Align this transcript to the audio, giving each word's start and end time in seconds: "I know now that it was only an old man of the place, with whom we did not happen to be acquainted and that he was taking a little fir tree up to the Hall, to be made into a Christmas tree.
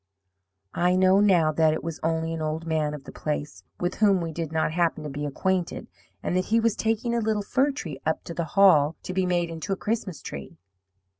"I 0.73 0.95
know 0.95 1.19
now 1.19 1.51
that 1.51 1.73
it 1.75 1.83
was 1.83 1.99
only 2.01 2.33
an 2.33 2.41
old 2.41 2.65
man 2.65 2.95
of 2.95 3.03
the 3.03 3.11
place, 3.11 3.63
with 3.79 3.93
whom 3.97 4.19
we 4.19 4.31
did 4.31 4.51
not 4.51 4.71
happen 4.71 5.03
to 5.03 5.11
be 5.11 5.27
acquainted 5.27 5.87
and 6.23 6.35
that 6.35 6.45
he 6.45 6.59
was 6.59 6.75
taking 6.75 7.13
a 7.13 7.19
little 7.21 7.43
fir 7.43 7.69
tree 7.71 8.01
up 8.03 8.23
to 8.23 8.33
the 8.33 8.45
Hall, 8.57 8.95
to 9.03 9.13
be 9.13 9.27
made 9.27 9.51
into 9.51 9.71
a 9.71 9.75
Christmas 9.75 10.19
tree. 10.23 10.57